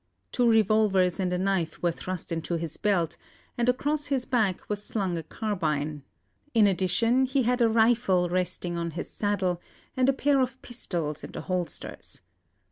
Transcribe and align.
Two 0.31 0.49
revolvers 0.49 1.19
and 1.19 1.31
a 1.31 1.37
knife 1.37 1.79
were 1.83 1.91
thrust 1.91 2.31
into 2.31 2.55
his 2.55 2.75
belt, 2.75 3.17
and 3.55 3.69
across 3.69 4.07
his 4.07 4.25
back 4.25 4.67
was 4.67 4.83
slung 4.83 5.15
a 5.15 5.21
carbine; 5.21 6.01
in 6.55 6.65
addition, 6.65 7.25
he 7.25 7.43
had 7.43 7.61
a 7.61 7.69
rifle 7.69 8.27
resting 8.27 8.79
on 8.79 8.89
his 8.89 9.11
saddle, 9.11 9.61
and 9.95 10.09
a 10.09 10.13
pair 10.13 10.41
of 10.41 10.59
pistols 10.63 11.23
in 11.23 11.33
the 11.33 11.41
holsters. 11.41 12.21